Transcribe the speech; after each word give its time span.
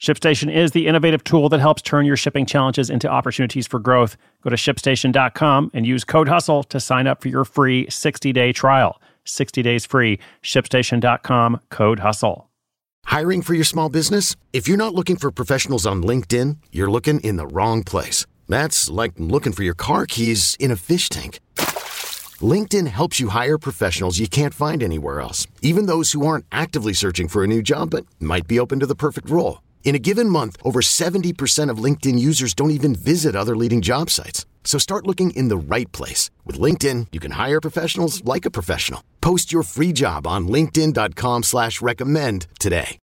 ShipStation 0.00 0.54
is 0.54 0.70
the 0.70 0.86
innovative 0.86 1.24
tool 1.24 1.48
that 1.48 1.58
helps 1.58 1.82
turn 1.82 2.06
your 2.06 2.16
shipping 2.16 2.46
challenges 2.46 2.88
into 2.88 3.08
opportunities 3.08 3.66
for 3.66 3.80
growth. 3.80 4.16
Go 4.42 4.50
to 4.50 4.56
shipstation.com 4.56 5.72
and 5.74 5.84
use 5.84 6.04
code 6.04 6.28
HUSTLE 6.28 6.62
to 6.64 6.78
sign 6.78 7.08
up 7.08 7.20
for 7.20 7.28
your 7.28 7.44
free 7.44 7.88
60 7.90 8.32
day 8.32 8.52
trial. 8.52 9.00
60 9.24 9.60
days 9.62 9.84
free. 9.84 10.20
ShipStation.com, 10.42 11.60
code 11.70 11.98
HUSTLE. 11.98 12.48
Hiring 13.06 13.42
for 13.42 13.54
your 13.54 13.64
small 13.64 13.88
business? 13.88 14.36
If 14.52 14.68
you're 14.68 14.76
not 14.76 14.94
looking 14.94 15.16
for 15.16 15.32
professionals 15.32 15.86
on 15.86 16.02
LinkedIn, 16.02 16.58
you're 16.70 16.90
looking 16.90 17.18
in 17.20 17.36
the 17.36 17.46
wrong 17.46 17.82
place. 17.82 18.24
That's 18.48 18.88
like 18.88 19.12
looking 19.16 19.52
for 19.52 19.64
your 19.64 19.74
car 19.74 20.06
keys 20.06 20.56
in 20.60 20.70
a 20.70 20.76
fish 20.76 21.08
tank. 21.08 21.40
LinkedIn 22.40 22.86
helps 22.86 23.18
you 23.18 23.30
hire 23.30 23.58
professionals 23.58 24.20
you 24.20 24.28
can't 24.28 24.54
find 24.54 24.80
anywhere 24.80 25.20
else, 25.20 25.48
even 25.60 25.86
those 25.86 26.12
who 26.12 26.24
aren't 26.24 26.46
actively 26.52 26.92
searching 26.92 27.26
for 27.26 27.42
a 27.42 27.48
new 27.48 27.62
job 27.62 27.90
but 27.90 28.06
might 28.20 28.46
be 28.46 28.60
open 28.60 28.78
to 28.78 28.86
the 28.86 28.94
perfect 28.94 29.28
role. 29.28 29.58
In 29.84 29.94
a 29.94 29.98
given 29.98 30.28
month, 30.28 30.58
over 30.62 30.80
70% 30.80 31.70
of 31.70 31.82
LinkedIn 31.82 32.18
users 32.18 32.52
don't 32.52 32.72
even 32.72 32.94
visit 32.94 33.34
other 33.34 33.56
leading 33.56 33.80
job 33.80 34.10
sites. 34.10 34.44
So 34.62 34.78
start 34.78 35.06
looking 35.06 35.30
in 35.30 35.48
the 35.48 35.56
right 35.56 35.90
place. 35.92 36.30
With 36.44 36.60
LinkedIn, 36.60 37.06
you 37.10 37.20
can 37.20 37.32
hire 37.32 37.60
professionals 37.60 38.22
like 38.24 38.44
a 38.44 38.50
professional. 38.50 39.02
Post 39.22 39.50
your 39.50 39.62
free 39.62 39.94
job 39.94 40.26
on 40.26 40.46
linkedin.com 40.46 41.44
slash 41.44 41.80
recommend 41.80 42.46
today. 42.60 42.98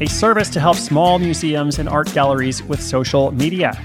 A 0.00 0.06
service 0.06 0.48
to 0.50 0.60
help 0.60 0.76
small 0.76 1.18
museums 1.18 1.80
and 1.80 1.88
art 1.88 2.12
galleries 2.12 2.62
with 2.62 2.80
social 2.80 3.32
media. 3.32 3.76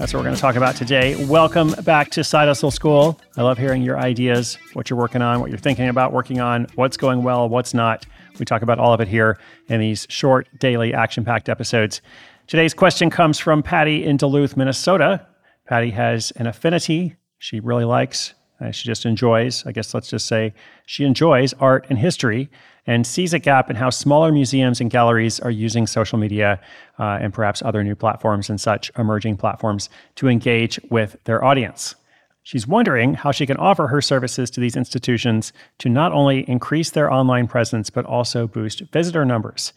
That's 0.00 0.14
what 0.14 0.20
we're 0.20 0.24
going 0.24 0.36
to 0.36 0.40
talk 0.40 0.56
about 0.56 0.76
today. 0.76 1.26
Welcome 1.26 1.72
back 1.84 2.10
to 2.12 2.24
Side 2.24 2.48
Hustle 2.48 2.70
School. 2.70 3.20
I 3.36 3.42
love 3.42 3.58
hearing 3.58 3.82
your 3.82 3.98
ideas, 3.98 4.56
what 4.72 4.88
you're 4.88 4.98
working 4.98 5.20
on, 5.20 5.40
what 5.40 5.50
you're 5.50 5.58
thinking 5.58 5.90
about 5.90 6.14
working 6.14 6.40
on, 6.40 6.68
what's 6.74 6.96
going 6.96 7.22
well, 7.22 7.50
what's 7.50 7.74
not. 7.74 8.06
We 8.38 8.46
talk 8.46 8.62
about 8.62 8.78
all 8.78 8.94
of 8.94 9.02
it 9.02 9.08
here 9.08 9.38
in 9.68 9.78
these 9.78 10.06
short, 10.08 10.48
daily, 10.58 10.94
action 10.94 11.22
packed 11.22 11.50
episodes. 11.50 12.00
Today's 12.46 12.72
question 12.72 13.10
comes 13.10 13.38
from 13.38 13.62
Patty 13.62 14.02
in 14.02 14.16
Duluth, 14.16 14.56
Minnesota. 14.56 15.26
Patty 15.68 15.90
has 15.90 16.30
an 16.36 16.46
affinity 16.46 17.16
she 17.36 17.60
really 17.60 17.84
likes, 17.84 18.32
uh, 18.60 18.70
she 18.70 18.86
just 18.86 19.06
enjoys, 19.06 19.64
I 19.66 19.72
guess 19.72 19.94
let's 19.94 20.08
just 20.08 20.26
say 20.26 20.52
she 20.86 21.04
enjoys 21.04 21.54
art 21.54 21.86
and 21.88 21.98
history 21.98 22.50
and 22.86 23.06
sees 23.06 23.32
a 23.32 23.38
gap 23.38 23.70
in 23.70 23.76
how 23.76 23.90
smaller 23.90 24.32
museums 24.32 24.80
and 24.80 24.90
galleries 24.90 25.40
are 25.40 25.50
using 25.50 25.86
social 25.86 26.18
media 26.18 26.60
uh, 26.98 27.18
and 27.20 27.32
perhaps 27.32 27.62
other 27.62 27.84
new 27.84 27.94
platforms 27.94 28.50
and 28.50 28.60
such 28.60 28.90
emerging 28.98 29.36
platforms 29.36 29.88
to 30.16 30.28
engage 30.28 30.80
with 30.90 31.16
their 31.24 31.44
audience. 31.44 31.94
She's 32.42 32.66
wondering 32.66 33.14
how 33.14 33.32
she 33.32 33.46
can 33.46 33.58
offer 33.58 33.86
her 33.86 34.00
services 34.00 34.50
to 34.50 34.60
these 34.60 34.76
institutions 34.76 35.52
to 35.78 35.88
not 35.88 36.12
only 36.12 36.48
increase 36.48 36.90
their 36.90 37.12
online 37.12 37.46
presence, 37.46 37.90
but 37.90 38.06
also 38.06 38.46
boost 38.46 38.80
visitor 38.92 39.24
numbers. 39.24 39.72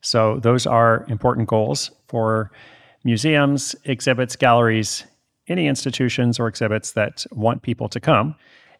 So, 0.00 0.38
those 0.38 0.66
are 0.66 1.04
important 1.08 1.48
goals 1.48 1.90
for 2.08 2.50
museums, 3.04 3.74
exhibits, 3.84 4.36
galleries, 4.36 5.04
any 5.48 5.66
institutions 5.66 6.38
or 6.38 6.48
exhibits 6.48 6.92
that 6.92 7.26
want 7.32 7.62
people 7.62 7.88
to 7.88 8.00
come 8.00 8.34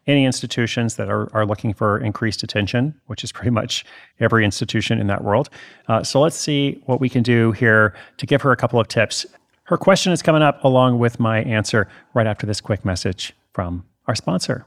any 0.06 0.24
institutions 0.24 0.96
that 0.96 1.08
are, 1.08 1.34
are 1.34 1.46
looking 1.46 1.72
for 1.72 1.98
increased 1.98 2.42
attention, 2.42 2.94
which 3.06 3.24
is 3.24 3.32
pretty 3.32 3.50
much 3.50 3.84
every 4.20 4.44
institution 4.44 5.00
in 5.00 5.06
that 5.06 5.24
world. 5.24 5.48
Uh, 5.88 6.02
so 6.02 6.20
let's 6.20 6.36
see 6.36 6.82
what 6.86 7.00
we 7.00 7.08
can 7.08 7.22
do 7.22 7.52
here 7.52 7.94
to 8.18 8.26
give 8.26 8.42
her 8.42 8.52
a 8.52 8.56
couple 8.56 8.78
of 8.78 8.88
tips. 8.88 9.26
Her 9.64 9.76
question 9.76 10.12
is 10.12 10.22
coming 10.22 10.42
up 10.42 10.62
along 10.62 10.98
with 10.98 11.18
my 11.18 11.42
answer 11.42 11.88
right 12.12 12.26
after 12.26 12.46
this 12.46 12.60
quick 12.60 12.84
message 12.84 13.32
from 13.52 13.84
our 14.06 14.14
sponsor. 14.14 14.66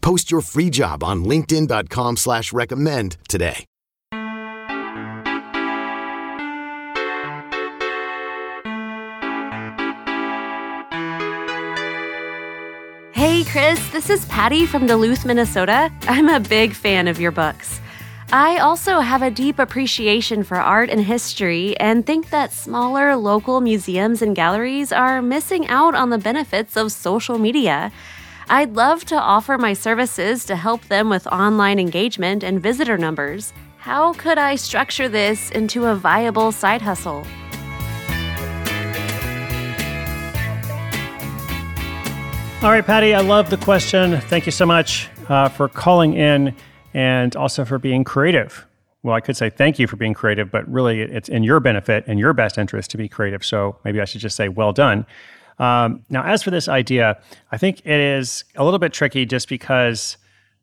Post 0.00 0.30
your 0.30 0.40
free 0.40 0.70
job 0.70 1.04
on 1.04 1.24
LinkedIn.com 1.24 2.16
slash 2.16 2.52
recommend 2.52 3.16
today. 3.28 3.64
Hey 13.12 13.42
Chris, 13.44 13.90
this 13.90 14.10
is 14.10 14.24
Patty 14.26 14.64
from 14.64 14.86
Duluth, 14.86 15.24
Minnesota. 15.24 15.92
I'm 16.02 16.28
a 16.28 16.38
big 16.38 16.72
fan 16.72 17.08
of 17.08 17.20
your 17.20 17.32
books. 17.32 17.80
I 18.30 18.58
also 18.58 19.00
have 19.00 19.22
a 19.22 19.30
deep 19.30 19.58
appreciation 19.58 20.44
for 20.44 20.56
art 20.56 20.90
and 20.90 21.00
history 21.00 21.76
and 21.78 22.04
think 22.04 22.30
that 22.30 22.52
smaller 22.52 23.16
local 23.16 23.60
museums 23.60 24.20
and 24.22 24.36
galleries 24.36 24.92
are 24.92 25.22
missing 25.22 25.66
out 25.68 25.94
on 25.94 26.10
the 26.10 26.18
benefits 26.18 26.76
of 26.76 26.92
social 26.92 27.38
media. 27.38 27.90
I'd 28.50 28.76
love 28.76 29.04
to 29.06 29.14
offer 29.14 29.58
my 29.58 29.74
services 29.74 30.46
to 30.46 30.56
help 30.56 30.82
them 30.86 31.10
with 31.10 31.26
online 31.26 31.78
engagement 31.78 32.42
and 32.42 32.62
visitor 32.62 32.96
numbers. 32.96 33.52
How 33.76 34.14
could 34.14 34.38
I 34.38 34.56
structure 34.56 35.06
this 35.06 35.50
into 35.50 35.84
a 35.84 35.94
viable 35.94 36.50
side 36.50 36.80
hustle? 36.80 37.26
All 42.62 42.70
right, 42.70 42.84
Patty, 42.84 43.14
I 43.14 43.20
love 43.20 43.50
the 43.50 43.58
question. 43.58 44.18
Thank 44.22 44.46
you 44.46 44.52
so 44.52 44.64
much 44.64 45.10
uh, 45.28 45.50
for 45.50 45.68
calling 45.68 46.14
in 46.14 46.56
and 46.94 47.36
also 47.36 47.66
for 47.66 47.78
being 47.78 48.02
creative. 48.02 48.66
Well, 49.02 49.14
I 49.14 49.20
could 49.20 49.36
say 49.36 49.50
thank 49.50 49.78
you 49.78 49.86
for 49.86 49.96
being 49.96 50.14
creative, 50.14 50.50
but 50.50 50.66
really 50.66 51.02
it's 51.02 51.28
in 51.28 51.42
your 51.42 51.60
benefit 51.60 52.02
and 52.06 52.18
your 52.18 52.32
best 52.32 52.56
interest 52.56 52.90
to 52.92 52.96
be 52.96 53.10
creative. 53.10 53.44
So 53.44 53.76
maybe 53.84 54.00
I 54.00 54.06
should 54.06 54.22
just 54.22 54.36
say 54.36 54.48
well 54.48 54.72
done. 54.72 55.04
Um, 55.58 56.04
now, 56.08 56.24
as 56.24 56.42
for 56.42 56.50
this 56.50 56.68
idea, 56.68 57.20
I 57.50 57.58
think 57.58 57.80
it 57.80 58.00
is 58.00 58.44
a 58.56 58.64
little 58.64 58.78
bit 58.78 58.92
tricky 58.92 59.26
just 59.26 59.48
because 59.48 60.16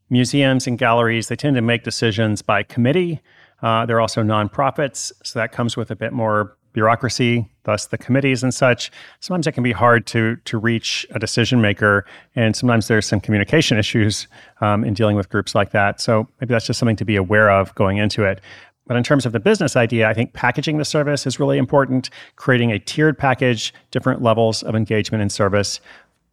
museums 0.10 0.68
and 0.68 0.78
galleries 0.78 1.28
they 1.28 1.36
tend 1.36 1.56
to 1.56 1.62
make 1.62 1.84
decisions 1.84 2.42
by 2.42 2.64
committee. 2.64 3.22
Uh, 3.62 3.86
they're 3.86 4.02
also 4.02 4.22
nonprofits, 4.22 5.12
so 5.24 5.40
that 5.40 5.52
comes 5.52 5.76
with 5.76 5.90
a 5.92 5.96
bit 5.96 6.14
more 6.14 6.56
bureaucracy, 6.74 7.50
thus 7.64 7.88
the 7.88 7.98
committees 7.98 8.44
and 8.44 8.54
such. 8.54 8.92
Sometimes 9.22 9.48
it 9.48 9.54
can 9.54 9.64
be 9.64 9.72
hard 9.72 10.06
to 10.08 10.36
to 10.44 10.58
reach 10.58 11.08
a 11.12 11.20
decision 11.20 11.62
maker, 11.62 12.06
and 12.36 12.56
sometimes 12.56 12.88
there's 12.88 13.06
some 13.06 13.22
communication 13.22 13.78
issues 13.78 14.28
um, 14.62 14.84
in 14.84 14.94
dealing 14.94 15.16
with 15.16 15.30
groups 15.30 15.56
like 15.56 15.72
that. 15.72 16.02
So 16.02 16.28
maybe 16.40 16.54
that's 16.54 16.68
just 16.68 16.78
something 16.78 16.98
to 16.98 17.06
be 17.06 17.16
aware 17.16 17.50
of 17.50 17.74
going 17.76 17.98
into 17.98 18.24
it. 18.24 18.42
But 18.88 18.98
in 18.98 19.04
terms 19.04 19.26
of 19.26 19.32
the 19.32 19.40
business 19.40 19.76
idea, 19.76 20.08
I 20.08 20.14
think 20.14 20.34
packaging 20.34 20.78
the 20.78 20.86
service 20.86 21.26
is 21.26 21.40
really 21.40 21.58
important. 21.58 22.10
Creating 22.36 22.72
a 22.72 22.80
tiered 22.80 23.18
package, 23.18 23.74
different 23.92 24.22
levels 24.22 24.64
of 24.64 24.76
engagement 24.76 25.22
and 25.22 25.32
service. 25.32 25.80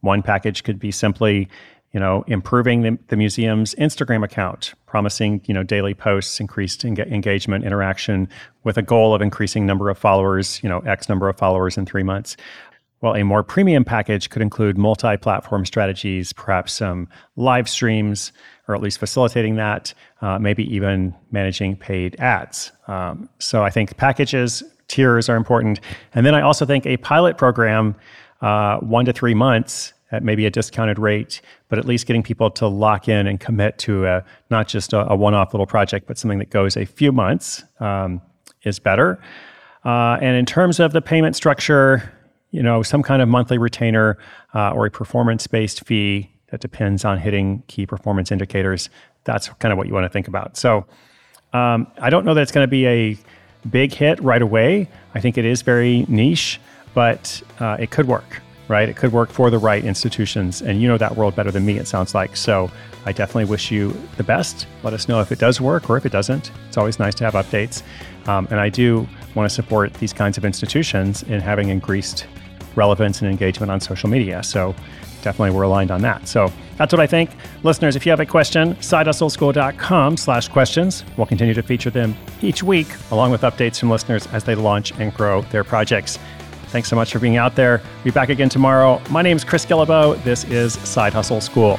One 0.00 0.22
package 0.22 0.62
could 0.62 0.78
be 0.78 0.90
simply 0.90 1.49
you 1.93 2.00
know, 2.00 2.25
improving 2.26 2.82
the, 2.82 2.99
the, 3.08 3.16
museum's 3.16 3.75
Instagram 3.75 4.25
account, 4.25 4.72
promising, 4.87 5.43
you 5.44 5.52
know, 5.52 5.62
daily 5.62 5.93
posts, 5.93 6.40
increased 6.40 6.84
en- 6.87 6.99
engagement, 6.99 7.64
interaction 7.64 8.28
with 8.64 8.78
a 8.78 8.82
goal 8.82 9.14
of 9.14 9.20
increasing 9.20 9.66
number 9.66 9.90
of 9.90 9.99
followers, 9.99 10.58
you 10.62 10.70
know, 10.70 10.78
X 10.81 11.08
number 11.10 11.28
of 11.28 11.37
followers 11.37 11.76
in 11.76 11.84
three 11.84 12.02
months. 12.02 12.37
Well, 13.02 13.16
a 13.16 13.25
more 13.25 13.43
premium 13.43 13.84
package 13.84 14.31
could 14.31 14.43
include 14.43 14.78
multi 14.78 15.16
platform 15.16 15.66
strategies, 15.66 16.32
perhaps 16.32 16.72
some 16.72 17.08
live 17.37 17.69
streams, 17.69 18.32
or 18.69 18.76
at 18.76 18.81
least 18.81 18.99
facilitating 18.99 19.56
that, 19.56 19.93
uh, 20.20 20.38
maybe 20.38 20.64
even 20.72 21.14
managing 21.32 21.76
paid 21.76 22.19
ads. 22.20 22.70
Um, 22.87 23.28
so 23.40 23.64
I 23.64 23.70
think 23.70 23.96
packages, 23.96 24.62
tiers 24.87 25.28
are 25.28 25.37
important. 25.37 25.81
And 26.14 26.25
then 26.25 26.34
I 26.34 26.43
also 26.43 26.64
think 26.64 26.87
a 26.87 26.96
pilot 26.99 27.37
program, 27.37 27.96
uh, 28.40 28.78
one 28.78 29.04
to 29.06 29.12
three 29.12 29.34
months, 29.34 29.93
at 30.12 30.22
maybe 30.22 30.46
a 30.46 30.50
discounted 30.50 30.99
rate, 30.99 31.40
but 31.69 31.78
at 31.78 31.87
least 31.87 32.06
getting 32.06 32.22
people 32.22 32.50
to 32.50 32.69
lock 32.69 33.08
in 33.08 33.26
and 33.26 33.40
commit 33.40 33.78
to 33.78 34.06
a, 34.06 34.22
not 34.50 34.69
just 34.69 34.93
a, 34.93 35.10
a 35.10 35.16
one 35.16 35.34
off 35.34 35.54
little 35.54 35.66
project, 35.66 36.06
but 36.06 36.19
something 36.19 36.38
that 36.38 36.50
goes 36.50 36.76
a 36.76 36.84
few 36.84 37.10
months 37.10 37.64
um, 37.81 38.20
is 38.62 38.78
better. 38.78 39.19
Uh, 39.84 40.19
and 40.20 40.37
in 40.37 40.46
terms 40.46 40.78
of 40.78 40.93
the 40.93 41.00
payment 41.00 41.34
structure, 41.34 42.12
you 42.52 42.62
know, 42.62 42.82
some 42.82 43.02
kind 43.02 43.20
of 43.20 43.28
monthly 43.28 43.58
retainer 43.58 44.16
uh, 44.54 44.70
or 44.70 44.87
a 44.87 44.90
performance 44.90 45.46
based 45.46 45.84
fee 45.84 46.31
that 46.50 46.60
depends 46.60 47.04
on 47.04 47.19
hitting 47.19 47.62
key 47.66 47.87
performance 47.87 48.31
indicators. 48.31 48.88
That's 49.25 49.49
kind 49.49 49.72
of 49.72 49.78
what 49.78 49.88
you 49.88 49.94
want 49.94 50.04
to 50.04 50.10
think 50.10 50.28
about. 50.28 50.56
So 50.56 50.87
um, 51.52 51.87
I 51.99 52.10
don't 52.10 52.25
know 52.25 52.34
that 52.34 52.43
it's 52.43 52.52
going 52.52 52.66
to 52.66 52.70
be 52.70 52.87
a 52.87 53.19
big 53.69 53.93
hit 53.93 54.20
right 54.22 54.43
away. 54.43 54.88
I 55.14 55.20
think 55.20 55.38
it 55.38 55.44
is 55.44 55.62
very 55.62 56.04
niche, 56.08 56.60
but 56.94 57.43
uh, 57.58 57.78
it 57.81 57.90
could 57.90 58.06
work, 58.06 58.43
right? 58.69 58.88
It 58.88 58.96
could 58.96 59.12
work 59.12 59.31
for 59.31 59.49
the 59.49 59.58
right 59.58 59.82
institutions. 59.82 60.60
And 60.60 60.82
you 60.82 60.88
know 60.88 60.99
that 60.99 61.16
world 61.16 61.34
better 61.34 61.50
than 61.50 61.64
me, 61.64 61.78
it 61.78 61.88
sounds 61.88 62.14
like. 62.14 62.37
So 62.37 62.70
I 63.06 63.12
definitely 63.12 63.46
wish 63.46 63.70
you 63.70 63.96
the 64.19 64.25
best. 64.25 64.66
Let 64.82 64.93
us 64.93 65.08
know 65.08 65.20
if 65.20 65.32
it 65.32 65.38
does 65.38 65.58
work 65.58 65.88
or 65.88 65.96
if 65.96 66.04
it 66.04 66.12
doesn't. 66.12 66.50
It's 66.69 66.76
always 66.76 66.99
nice 66.99 67.14
to 67.16 67.25
have 67.25 67.34
updates. 67.34 67.82
Um, 68.28 68.46
and 68.50 68.60
I 68.60 68.69
do 68.69 69.08
want 69.34 69.49
to 69.49 69.54
support 69.54 69.94
these 69.94 70.12
kinds 70.12 70.37
of 70.37 70.44
institutions 70.44 71.22
in 71.22 71.40
having 71.40 71.70
increased 71.70 72.26
relevance 72.76 73.20
and 73.20 73.30
engagement 73.30 73.70
on 73.70 73.80
social 73.80 74.08
media. 74.08 74.42
So 74.42 74.74
definitely 75.22 75.56
we're 75.56 75.62
aligned 75.62 75.90
on 75.90 76.02
that. 76.02 76.28
So 76.28 76.52
that's 76.76 76.92
what 76.92 77.00
I 77.00 77.06
think. 77.06 77.30
Listeners, 77.62 77.96
if 77.96 78.04
you 78.04 78.10
have 78.10 78.20
a 78.20 78.26
question, 78.26 78.74
sidehustleschool.com 78.76 80.16
slash 80.16 80.48
questions. 80.48 81.04
We'll 81.16 81.26
continue 81.26 81.54
to 81.54 81.62
feature 81.62 81.90
them 81.90 82.16
each 82.40 82.62
week, 82.62 82.88
along 83.10 83.30
with 83.30 83.42
updates 83.42 83.78
from 83.78 83.90
listeners 83.90 84.26
as 84.28 84.44
they 84.44 84.54
launch 84.54 84.92
and 84.98 85.14
grow 85.14 85.42
their 85.42 85.64
projects. 85.64 86.19
Thanks 86.66 86.88
so 86.88 86.96
much 86.96 87.12
for 87.12 87.19
being 87.19 87.36
out 87.36 87.54
there. 87.54 87.82
Be 88.02 88.10
back 88.10 88.30
again 88.30 88.48
tomorrow. 88.48 89.00
My 89.10 89.22
name 89.22 89.36
is 89.36 89.44
Chris 89.44 89.66
Guillebeau. 89.66 90.22
This 90.25 90.44
is 90.44 90.72
Side 90.88 91.12
Hustle 91.12 91.40
School. 91.40 91.78